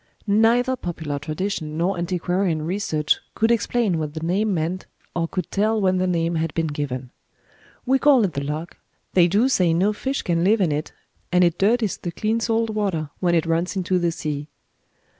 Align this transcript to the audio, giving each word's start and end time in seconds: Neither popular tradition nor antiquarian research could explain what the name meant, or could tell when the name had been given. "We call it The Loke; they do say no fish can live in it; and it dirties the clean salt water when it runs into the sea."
Neither 0.25 0.75
popular 0.75 1.19
tradition 1.19 1.77
nor 1.77 1.95
antiquarian 1.95 2.63
research 2.63 3.17
could 3.35 3.51
explain 3.51 3.99
what 3.99 4.15
the 4.15 4.25
name 4.25 4.51
meant, 4.51 4.87
or 5.15 5.27
could 5.27 5.51
tell 5.51 5.79
when 5.79 5.97
the 5.97 6.07
name 6.07 6.33
had 6.37 6.51
been 6.55 6.65
given. 6.65 7.11
"We 7.85 7.99
call 7.99 8.23
it 8.23 8.33
The 8.33 8.43
Loke; 8.43 8.77
they 9.13 9.27
do 9.27 9.47
say 9.47 9.75
no 9.75 9.93
fish 9.93 10.23
can 10.23 10.43
live 10.43 10.59
in 10.59 10.71
it; 10.71 10.91
and 11.31 11.43
it 11.43 11.59
dirties 11.59 11.97
the 11.97 12.11
clean 12.11 12.39
salt 12.39 12.71
water 12.71 13.11
when 13.19 13.35
it 13.35 13.45
runs 13.45 13.75
into 13.75 13.99
the 13.99 14.11
sea." 14.11 14.47